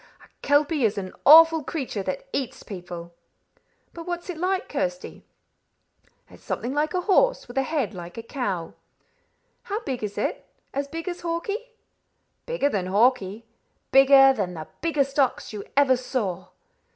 "A 0.25 0.27
kelpie 0.41 0.83
is 0.83 0.97
an 0.97 1.13
awful 1.27 1.63
creature 1.63 2.01
that 2.01 2.27
eats 2.33 2.63
people." 2.63 3.13
"But 3.93 4.07
what 4.07 4.23
is 4.23 4.31
it 4.31 4.37
like, 4.39 4.67
Kirsty?" 4.67 5.27
"It's 6.27 6.43
something 6.43 6.73
like 6.73 6.95
a 6.95 7.01
horse, 7.01 7.47
with 7.47 7.55
a 7.55 7.61
head 7.61 7.93
like 7.93 8.17
a 8.17 8.23
cow." 8.23 8.73
"How 9.61 9.81
big 9.81 10.03
is 10.03 10.17
it? 10.17 10.43
As 10.73 10.87
big 10.87 11.07
as 11.07 11.21
Hawkie?" 11.21 11.75
"Bigger 12.47 12.69
than 12.69 12.87
Hawkie; 12.87 13.45
bigger 13.91 14.33
than 14.33 14.55
the 14.55 14.67
biggest 14.81 15.19
ox 15.19 15.53
you 15.53 15.63
ever 15.77 15.95
saw." 15.95 16.47